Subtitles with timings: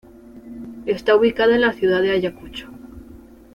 [0.87, 2.69] Está ubicada en la ciudad de Ayacucho.